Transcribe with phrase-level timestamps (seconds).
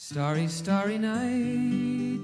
[0.00, 2.20] Starry, starry night.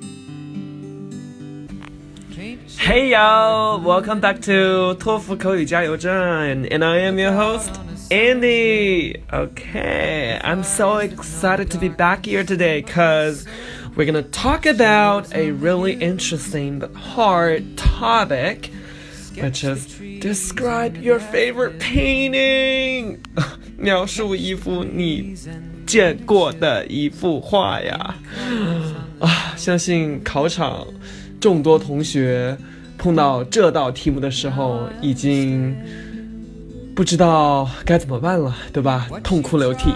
[2.78, 7.70] Hey y'all, welcome back to 托福口语加油站, and I am your host,
[8.10, 9.22] Andy.
[9.32, 13.46] Okay, I'm so excited to be back here today because
[13.96, 18.70] we're gonna talk about a really interesting but hard topic,
[19.34, 19.86] which is
[20.20, 23.18] describe your favorite painting.
[23.78, 25.34] 描述一幅你
[25.87, 28.15] 见过的一幅画呀！
[29.19, 30.85] 啊，相信考场
[31.39, 32.55] 众多同学
[32.97, 35.75] 碰到这道题目的时候，已经
[36.93, 39.07] 不知道该怎么办了，对吧？
[39.23, 39.93] 痛哭流涕，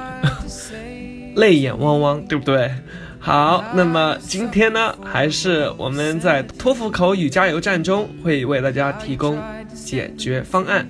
[1.36, 2.72] 泪眼汪汪，对不对？
[3.20, 9.38] 好，那么今天呢，还是我们在托福口语加油站中会为大家提供
[9.76, 10.88] 解决方案。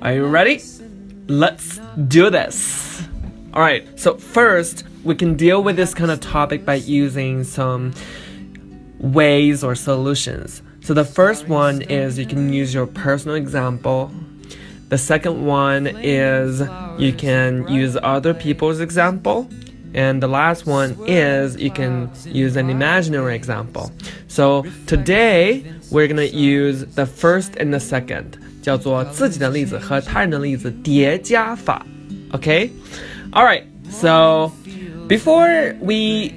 [0.00, 0.60] Are you ready?
[1.26, 3.00] Let's do this.
[3.55, 3.87] All right.
[3.99, 7.93] So first, we can deal with this kind of topic by using some
[8.99, 10.61] ways or solutions.
[10.81, 14.11] So the first one is you can use your personal example.
[14.89, 16.61] The second one is
[16.97, 19.49] you can use other people's example.
[19.93, 23.91] And the last one is you can use an imaginary example.
[24.27, 28.37] So today we're gonna use the first and the second.
[28.61, 31.85] 叫做自己的例子和他人的例子叠加法。
[32.31, 32.69] Okay?
[33.36, 34.50] Alright, so
[35.08, 36.30] before we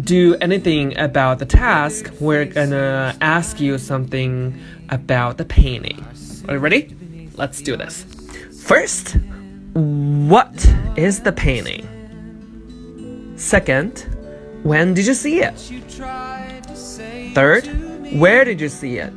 [0.00, 6.04] do anything about the task, we're gonna ask you something about the painting.
[6.48, 7.28] Are you ready?
[7.36, 8.04] Let's do this.
[8.64, 9.16] First,
[9.74, 11.86] what is the painting?
[13.36, 14.00] Second,
[14.64, 15.54] when did you see it?
[17.32, 17.64] Third,
[18.18, 19.12] where did you see it?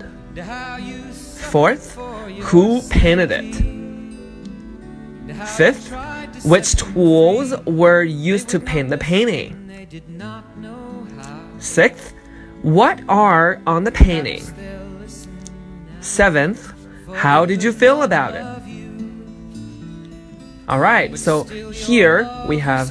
[1.49, 1.95] Fourth,
[2.43, 3.55] who painted it?
[5.47, 5.91] Fifth,
[6.43, 9.59] which tools were used to paint the painting?
[11.59, 12.13] Sixth,
[12.61, 14.43] what are on the painting?
[16.01, 16.73] Seventh,
[17.13, 18.43] how did you feel about it?
[20.69, 22.89] Alright, so here we have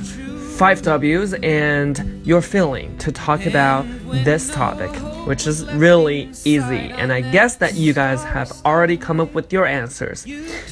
[0.56, 3.86] five W's and your feeling to talk about
[4.24, 4.90] this topic,
[5.24, 6.90] which is really easy.
[6.90, 10.26] And I guess that you guys have already come up with your answers.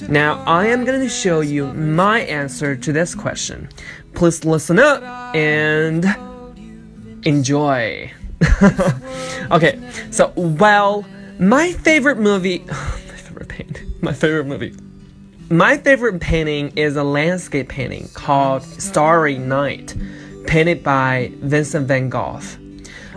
[0.09, 3.69] Now, I am going to show you my answer to this question.
[4.15, 5.03] Please listen up
[5.35, 6.05] and
[7.25, 8.13] enjoy.
[9.51, 9.79] okay,
[10.11, 11.05] so, well,
[11.39, 14.75] my favorite movie, my favorite painting, my favorite movie.
[15.53, 19.97] My favorite painting is a landscape painting called Starry Night,
[20.47, 22.41] painted by Vincent van Gogh.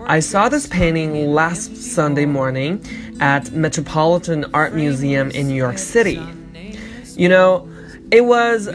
[0.05, 2.85] I saw this painting last Sunday morning
[3.21, 6.21] at Metropolitan Art Museum in New York City.
[7.15, 7.69] You know,
[8.11, 8.69] it was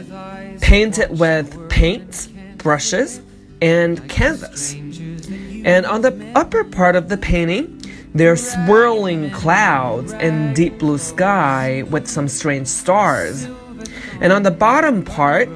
[0.59, 3.21] painted with paints, brushes,
[3.61, 4.73] and canvas.
[4.73, 7.79] And on the upper part of the painting,
[8.15, 13.47] there are swirling clouds and deep blue sky with some strange stars.
[14.19, 15.47] And on the bottom part,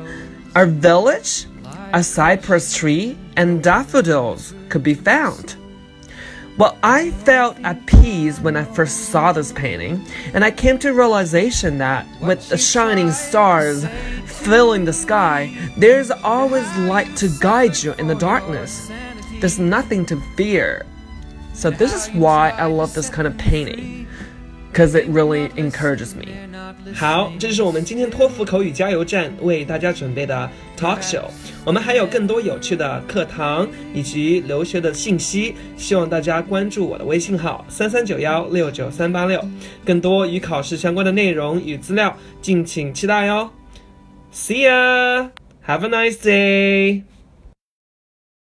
[0.55, 1.47] a village,
[1.93, 5.55] a cypress tree, and daffodils could be found.
[6.55, 10.05] Well, I felt at peace when I first saw this painting,
[10.35, 13.87] and I came to realization that with the shining stars
[14.25, 18.91] filling the sky, there's always light to guide you in the darkness.
[19.39, 20.85] There's nothing to fear.
[21.53, 24.02] So this is why I love this kind of painting,
[24.73, 26.25] because it really encourages me.
[26.95, 31.21] 好，这就是我们今天托福口语加油站为大家准备的 talk show。
[31.63, 39.39] 我们还有更多有趣的课堂以及留学的信息，希望大家关注我的微信号三三九幺六九三八六，
[39.85, 43.51] 更多与考试相关的内容与资料，敬请期待哟。
[44.33, 45.29] See ya!
[45.67, 47.12] Have a nice day!